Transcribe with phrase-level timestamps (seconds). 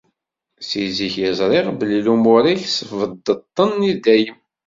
[0.67, 4.39] Si zik i ẓriɣ belli lumuṛ-ik tesbeddeḍ-ten i dayem.